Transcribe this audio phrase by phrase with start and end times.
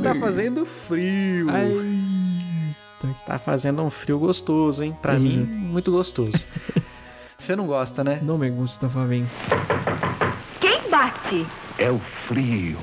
[0.00, 1.48] está fazendo frio.
[1.50, 2.06] Ai.
[3.24, 4.96] Tá fazendo um frio gostoso, hein?
[5.00, 5.46] Pra Terrível.
[5.46, 6.46] mim, muito gostoso.
[7.36, 8.20] Você não gosta, né?
[8.22, 9.28] Não me gusta, Fabinho.
[10.60, 11.46] Quem bate?
[11.78, 12.78] É o frio.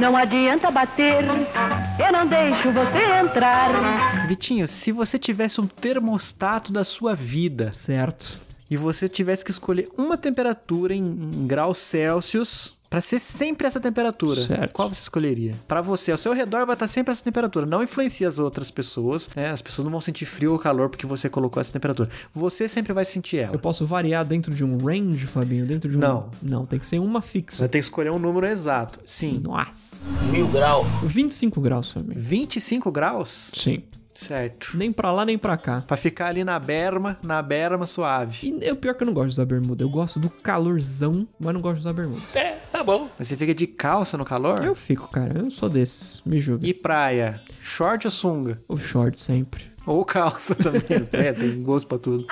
[0.00, 4.26] Não adianta bater, eu não deixo você entrar.
[4.26, 8.40] Vitinho, se você tivesse um termostato da sua vida Certo.
[8.68, 13.80] e você tivesse que escolher uma temperatura em, em graus Celsius pra ser sempre essa
[13.80, 14.72] temperatura, Certo.
[14.72, 15.54] qual você escolheria?
[15.66, 17.66] Pra você, ao seu redor vai estar sempre essa temperatura.
[17.66, 19.50] Não influencia as outras pessoas, né?
[19.50, 22.08] As pessoas não vão sentir frio ou calor porque você colocou essa temperatura.
[22.32, 23.54] Você sempre vai sentir ela.
[23.54, 25.66] Eu posso variar dentro de um range, Fabinho?
[25.66, 26.00] Dentro de um.
[26.00, 26.30] Não.
[26.42, 27.58] Não, tem que ser uma Você fixa.
[27.60, 29.00] vai ter que escolher um número exato.
[29.04, 29.40] Sim.
[29.42, 30.14] Nossa.
[30.30, 30.86] Mil grau.
[31.02, 32.18] 25 graus, Fabinho.
[32.20, 33.50] 25 graus?
[33.54, 33.82] Sim.
[34.16, 34.76] Certo.
[34.76, 35.80] Nem pra lá, nem pra cá.
[35.84, 38.56] Pra ficar ali na berma, na berma suave.
[38.62, 39.82] E o pior é que eu não gosto de usar bermuda.
[39.82, 42.22] Eu gosto do calorzão, mas não gosto de usar bermuda.
[42.32, 43.08] É, tá bom.
[43.16, 44.64] Mas você fica de calça no calor?
[44.64, 45.38] Eu fico, cara.
[45.38, 46.20] Eu sou desses.
[46.26, 46.66] Me julga.
[46.66, 47.40] E praia?
[47.60, 48.60] Short ou sunga?
[48.68, 49.64] O short sempre.
[49.86, 50.82] Ou calça também.
[51.12, 52.26] é, tem gosto pra tudo.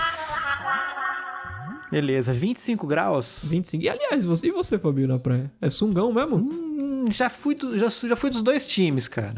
[1.90, 3.44] Beleza, 25 graus?
[3.50, 3.84] 25.
[3.84, 5.52] E aliás, você, e você, Fabinho, na praia?
[5.60, 6.36] É sungão mesmo?
[6.36, 9.34] Hum, já, fui do- já, já fui dos dois times, cara.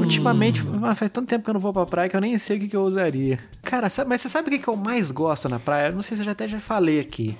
[0.00, 2.56] Ultimamente, ah, faz tanto tempo que eu não vou pra praia que eu nem sei
[2.56, 3.38] o que, que eu usaria.
[3.68, 5.88] Cara, sabe- mas você sabe o que, que eu mais gosto na praia?
[5.88, 7.36] Eu não sei se eu já até já falei aqui.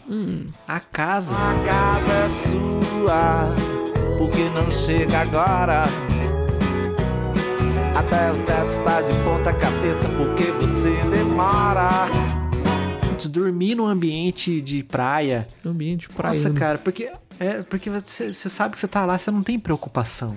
[0.66, 1.34] A casa.
[1.34, 3.54] A casa é sua,
[4.18, 5.84] porque não chega agora.
[7.96, 11.88] Até o teto está de ponta cabeça, porque você demora.
[13.30, 15.48] Dormir num ambiente de praia.
[15.64, 16.34] Ambiente praia.
[16.34, 17.10] Nossa, cara, porque.
[17.40, 20.36] É, porque você, sabe que você tá lá, você não tem preocupação.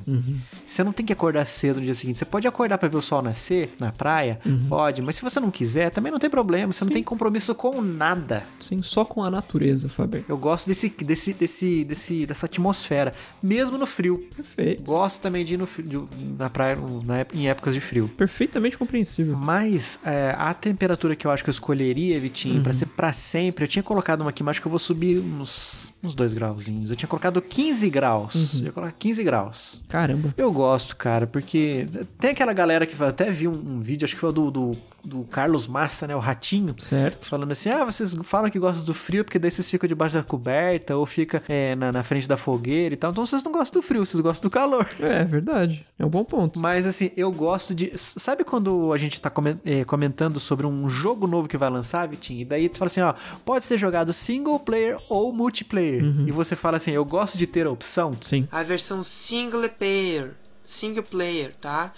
[0.66, 2.17] Você não tem que acordar cedo no dia seguinte.
[2.17, 4.39] Você pode acordar pra ver o sol nascer na praia?
[4.69, 6.72] Pode, mas se você não quiser, também não tem problema.
[6.72, 8.44] Você não tem compromisso com nada.
[8.59, 10.25] Sim, só com a natureza, Fabinho.
[10.27, 14.25] Eu gosto desse, desse, desse, desse, dessa atmosfera, mesmo no frio.
[14.35, 14.83] Perfeito.
[14.83, 16.07] Gosto também de ir no, de-
[16.38, 18.09] na praia na em épocas de frio.
[18.18, 19.35] Perfeitamente compreensível.
[19.38, 23.63] Mas é, a temperatura que eu acho que eu escolheria, Vitinho, pra ser pra sempre,
[23.63, 26.91] eu tinha colocado uma aqui, mas acho que eu vou subir uns, uns dois grauzinhos.
[26.91, 28.59] Eu tinha colocado 15 graus.
[28.59, 29.84] Eu ia colocar 15 graus.
[29.88, 30.34] Caramba.
[30.38, 31.88] Eu gosto, cara, porque
[32.19, 35.23] tem aquela galera que até vi um, um vídeo, acho que foi do, do, do
[35.23, 36.16] Carlos Massa, né?
[36.16, 36.75] O Ratinho.
[36.78, 37.25] Certo.
[37.25, 40.23] Falando assim, ah, vocês falam que gostam do frio porque daí vocês ficam debaixo da
[40.23, 43.12] coberta ou fica é, na, na frente da fogueira e tal.
[43.12, 44.88] Então vocês não gostam do frio, vocês gostam do calor.
[45.01, 45.85] É, verdade.
[45.97, 46.59] É um bom ponto.
[46.59, 47.91] Mas assim, eu gosto de.
[47.95, 49.31] Sabe quando a gente tá
[49.66, 52.41] eh, comentando sobre um jogo novo que vai lançar, Vitinho?
[52.41, 53.13] E daí tu fala assim, ó,
[53.44, 56.03] pode ser jogado single player ou multiplayer.
[56.25, 58.16] E você fala assim, eu gosto de ter a opção.
[58.22, 58.47] Sim.
[58.51, 60.31] a versão single player,
[60.63, 61.94] single player, tá?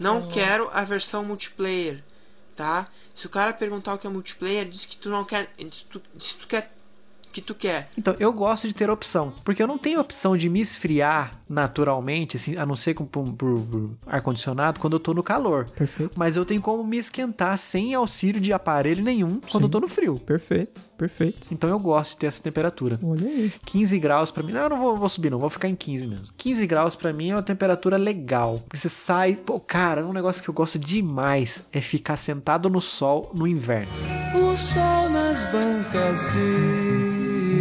[0.00, 2.02] Não quero a versão multiplayer,
[2.60, 2.86] tá?
[3.14, 5.98] Se o cara perguntar o que é multiplayer, diz que tu não quer, diz tu,
[5.98, 6.70] que tu quer
[7.32, 7.90] que tu quer.
[7.96, 9.32] Então, eu gosto de ter opção.
[9.44, 13.24] Porque eu não tenho opção de me esfriar naturalmente, assim, a não ser com, por,
[13.32, 15.68] por- por ar-condicionado, quando eu tô no calor.
[15.70, 16.12] Perfeito.
[16.16, 19.64] Mas eu tenho como me esquentar sem auxílio de aparelho nenhum quando Sim.
[19.64, 20.18] eu tô no frio.
[20.18, 20.88] Perfeito.
[20.96, 21.48] Perfeito.
[21.50, 22.98] Então eu gosto de ter essa temperatura.
[23.02, 23.52] Olha aí.
[23.64, 24.52] 15 graus pra mim.
[24.52, 25.38] Não, eu não vou, vou subir, não.
[25.38, 26.26] Vou ficar em 15 mesmo.
[26.36, 28.58] 15 graus pra mim é uma temperatura legal.
[28.60, 29.34] Porque você sai.
[29.34, 33.90] Pô, cara, um negócio que eu gosto demais é ficar sentado no sol no inverno.
[34.34, 36.79] O sol nas bancas de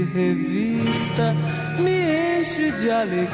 [0.04, 1.34] revista
[1.82, 3.30] me enche de alegria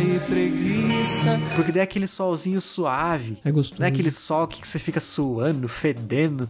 [0.00, 1.38] e preguiça.
[1.54, 3.38] Porque daí é aquele solzinho suave.
[3.44, 3.80] É gostoso.
[3.80, 6.48] Não é aquele sol que você fica suando, fedendo.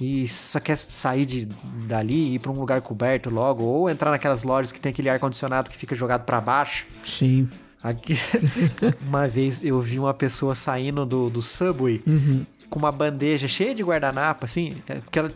[0.00, 1.48] E só quer sair de,
[1.86, 3.62] dali e ir pra um lugar coberto logo.
[3.62, 6.86] Ou entrar naquelas lojas que tem aquele ar-condicionado que fica jogado pra baixo.
[7.04, 7.48] Sim.
[7.82, 8.14] Aqui,
[9.06, 12.02] uma vez eu vi uma pessoa saindo do, do Subway
[12.70, 15.30] com uma bandeja cheia de guardanapo, assim, é, porque ela,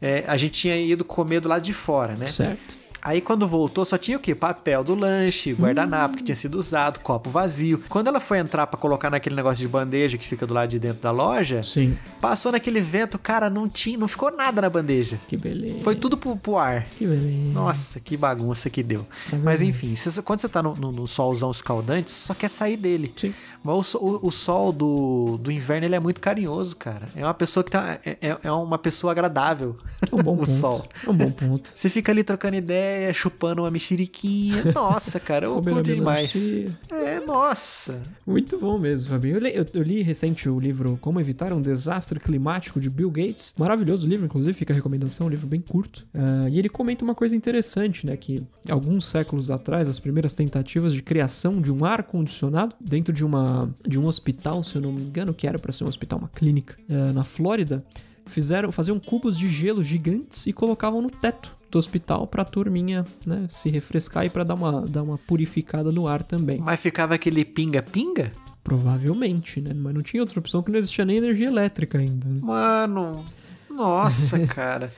[0.00, 2.26] é, a gente tinha ido comer do lado de fora, né?
[2.26, 2.78] Certo.
[3.02, 4.34] Aí quando voltou só tinha o quê?
[4.34, 7.82] Papel do lanche, guardanapo que tinha sido usado, copo vazio.
[7.88, 10.78] Quando ela foi entrar pra colocar naquele negócio de bandeja que fica do lado de
[10.78, 11.96] dentro da loja, Sim.
[12.20, 15.18] passou naquele vento, cara, não tinha, não ficou nada na bandeja.
[15.28, 15.82] Que beleza.
[15.82, 16.86] Foi tudo pro, pro ar.
[16.96, 17.52] Que beleza.
[17.52, 19.06] Nossa, que bagunça que deu.
[19.42, 23.12] Mas enfim, quando você tá no, no- no solzão escaldante, você só quer sair dele.
[23.16, 23.32] Sim.
[23.62, 27.08] Mas o, o- o sol do, do inverno ele é muito carinhoso, cara.
[27.14, 27.98] É uma pessoa que tá.
[28.04, 29.76] É, é- é uma pessoa agradável.
[30.10, 30.50] É um bom o ponto.
[30.50, 30.84] sol.
[31.06, 31.70] É um bom ponto.
[31.74, 34.64] Você fica ali trocando ideia, chupando uma mexeriquinha.
[34.74, 36.52] Nossa, cara, eu curto demais.
[36.90, 38.00] É, nossa.
[38.26, 39.36] Muito bom mesmo, Fabinho.
[39.36, 43.10] Eu li, eu- eu li recente o livro Como Evitar um Desastre Climático de Bill
[43.10, 43.54] Gates.
[43.58, 46.06] Maravilhoso livro, inclusive, fica a recomendação, um livro bem curto.
[46.14, 48.16] Ah, e ele comenta uma coisa interessante, né?
[48.16, 53.74] Que alguns séculos atrás, as primeiras tentativas de criação de um ar-condicionado dentro de, uma,
[53.86, 56.28] de um hospital, se eu não me engano, que era para ser um hospital, uma
[56.28, 57.84] clínica, ah, na Flórida,
[58.26, 63.46] fizeram faziam cubos de gelo gigantes e colocavam no teto do hospital pra turminha, né,
[63.50, 66.58] se refrescar e pra dar uma, dar uma purificada no ar também.
[66.58, 68.32] Mas ficava aquele pinga-pinga?
[68.62, 69.72] Provavelmente, né?
[69.74, 72.28] Mas não tinha outra opção que não existia nem energia elétrica ainda.
[72.28, 72.40] né?
[72.42, 73.24] Mano,
[73.70, 74.92] nossa, cara.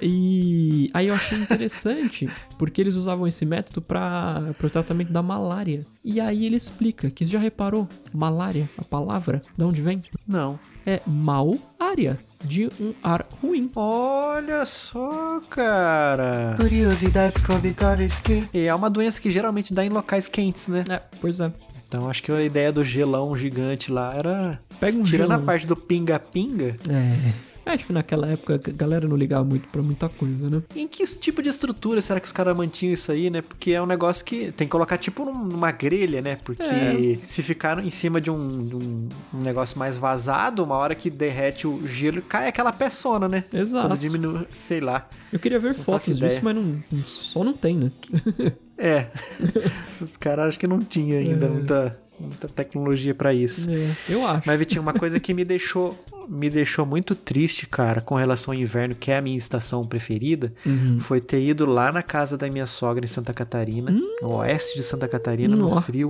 [0.00, 2.28] E aí eu achei interessante,
[2.58, 5.84] porque eles usavam esse método para o tratamento da malária.
[6.04, 10.02] E aí ele explica que já reparou, malária, a palavra, de onde vem?
[10.26, 10.58] Não.
[10.86, 13.70] É mal área, de um ar ruim.
[13.74, 16.54] Olha só, cara.
[16.58, 20.84] Curiosidades cômicas que E é uma doença que geralmente dá em locais quentes, né?
[20.88, 21.50] É, pois é.
[21.88, 24.60] Então acho que a ideia do gelão gigante lá era.
[24.80, 25.42] Pega um Tirando gelo.
[25.42, 27.32] a parte do pinga-pinga, É.
[27.66, 30.62] Acho que naquela época a galera não ligava muito pra muita coisa, né?
[30.76, 33.40] em que tipo de estrutura será que os caras mantinham isso aí, né?
[33.42, 36.36] Porque é um negócio que tem que colocar tipo num- numa grelha, né?
[36.44, 37.18] Porque É.
[37.26, 41.66] se ficar em cima de um, de um- negócio mais vazado, uma hora que derrete
[41.66, 43.44] o gelo, cai aquela peçona, né?
[43.52, 43.88] Exato.
[43.88, 45.08] Quando diminui, sei lá.
[45.32, 47.92] Eu queria ver faço fotos disso, mas não, não- só não tem, né?
[48.76, 49.08] É.
[50.00, 53.70] os caras acho que não tinha ainda muita, muita tecnologia pra isso.
[53.70, 54.42] É, eu acho.
[54.46, 58.58] Mas, Vitinho, uma coisa que me deixou, me deixou muito triste, cara, com relação ao
[58.60, 60.98] inverno, que é a minha estação preferida, Uhum.
[61.00, 63.90] foi ter ido lá na casa da minha sogra em Santa Catarina,
[64.22, 65.68] no oeste de Santa Catarina, no.
[65.68, 65.82] Nossa.
[65.82, 66.08] frio.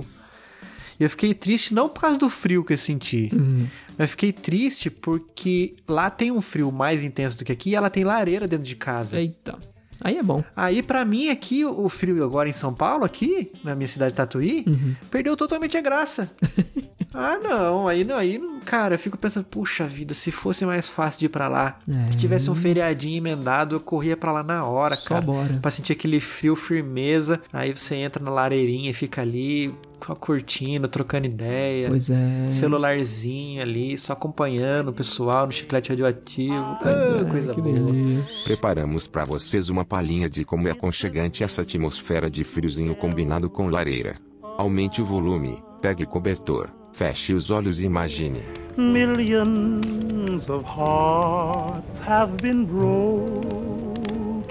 [0.97, 3.67] E eu fiquei triste não por causa do frio que eu senti, Uhum.
[3.97, 7.89] mas fiquei triste porque lá tem um frio mais intenso do que aqui e ela
[7.89, 9.17] tem lareira dentro de casa.
[9.19, 9.57] Eita.
[10.03, 10.43] Aí é bom.
[10.55, 14.15] Aí, pra mim, aqui, o frio agora em São Paulo, aqui, na minha cidade de
[14.15, 14.93] Tatuí, Uhum.
[15.09, 16.29] perdeu totalmente a graça.
[17.15, 21.19] ah, não, aí não, aí, cara, eu fico pensando, puxa vida, se fosse mais fácil
[21.21, 22.11] de ir pra lá, É.
[22.11, 25.21] se tivesse um feriadinho emendado, eu corria pra lá na hora, Só cara.
[25.21, 25.59] bora.
[25.61, 29.73] Pra sentir aquele frio, firmeza, aí você entra na lareirinha e fica ali,
[30.19, 31.87] curtindo, trocando ideia.
[31.89, 32.49] Pois é.
[32.51, 36.77] Celularzinho ali, só acompanhando o pessoal no chiclete radioativo.
[36.81, 37.73] Pois Ah, é, coisa que boa.
[37.91, 38.43] delícia.
[38.43, 43.67] Preparamos para vocês uma palhinha de como é aconchegante essa atmosfera de friozinho combinado com
[43.69, 44.15] lareira.
[44.57, 48.41] Aumente o volume, pegue cobertor, feche os olhos e imagine.
[48.77, 54.45] Millions of hearts have been broken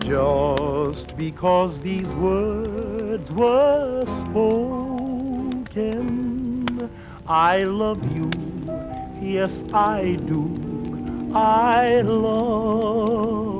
[0.00, 5.28] just because these words were spoken.
[7.28, 8.30] I love you,
[9.20, 10.50] yes I do.
[11.34, 13.51] I love you.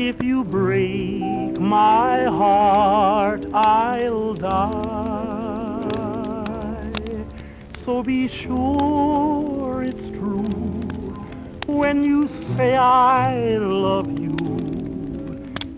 [0.00, 4.54] If you break my heart, I'll die.
[7.84, 10.44] So be sure it's true
[11.66, 14.36] when you say I love you.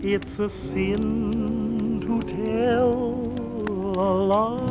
[0.03, 3.33] It's a sin to tell
[3.97, 4.67] a lie.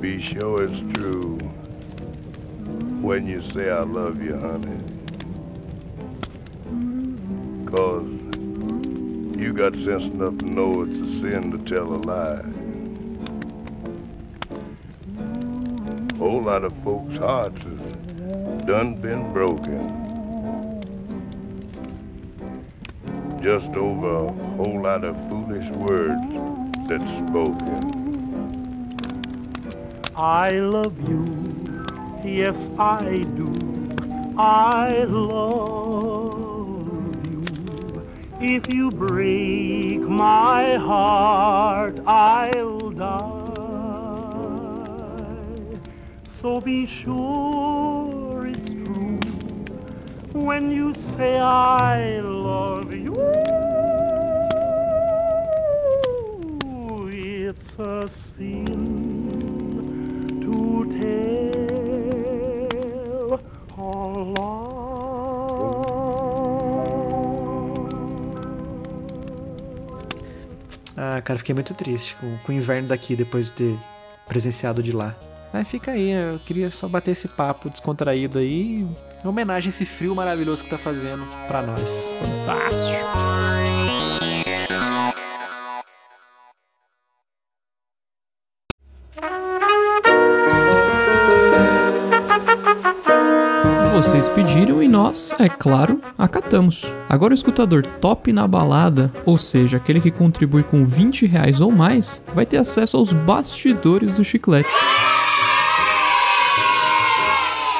[0.00, 1.49] Be sure it's true
[3.00, 4.78] when you say I love you, honey.
[7.66, 8.20] Cause
[9.40, 12.42] you got sense enough to know it's a sin to tell a lie.
[16.18, 19.96] Whole lot of folks' hearts has done been broken.
[23.42, 26.36] Just over a whole lot of foolish words
[26.86, 28.00] that's spoken.
[30.14, 31.24] I love you,
[32.24, 33.52] yes I do.
[34.36, 36.86] I love
[37.30, 37.44] you.
[38.40, 43.50] If you break my heart, I'll die.
[46.40, 49.20] So be sure it's true
[50.32, 53.14] when you say I love you.
[57.12, 58.79] It's a sin
[71.02, 73.78] Ah, cara, fiquei muito triste com, com o inverno daqui depois de ter
[74.28, 75.14] presenciado de lá.
[75.50, 76.34] Mas fica aí, né?
[76.34, 78.86] eu queria só bater esse papo descontraído aí,
[79.24, 82.14] em homenagem a esse frio maravilhoso que tá fazendo pra nós.
[82.20, 83.69] Fantástico.
[94.00, 96.90] Vocês pediram e nós, é claro, acatamos.
[97.06, 101.70] Agora o escutador top na balada, ou seja, aquele que contribui com 20 reais ou
[101.70, 104.70] mais, vai ter acesso aos bastidores do chiclete.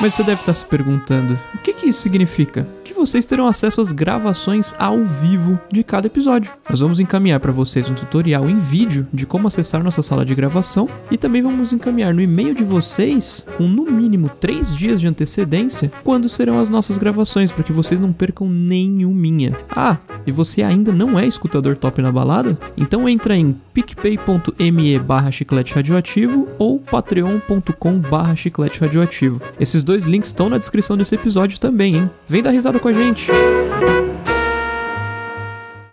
[0.00, 2.66] Mas você deve estar se perguntando: o que, que isso significa?
[2.82, 6.52] Que vocês terão acesso às gravações ao vivo de cada episódio.
[6.68, 10.34] Nós vamos encaminhar para vocês um tutorial em vídeo de como acessar nossa sala de
[10.34, 15.06] gravação e também vamos encaminhar no e-mail de vocês, com no mínimo 3 dias de
[15.06, 19.56] antecedência, quando serão as nossas gravações, para que vocês não percam nenhuminha.
[19.68, 22.58] Ah, e você ainda não é escutador top na balada?
[22.76, 29.40] Então entra em picpay.me barra chiclete radioativo ou patreon.com barra chiclete radioativo.
[29.58, 32.10] Esses dois links estão na descrição desse episódio também, hein?
[32.26, 33.30] Vem dar risada com a gente!